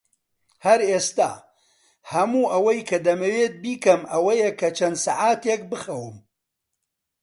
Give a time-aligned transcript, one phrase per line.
[0.65, 1.31] هەر ئێستا،
[2.11, 6.15] هەموو ئەوەی کە دەمەوێت بیکەم ئەوەیە کە چەند سەعاتێک بخەوم.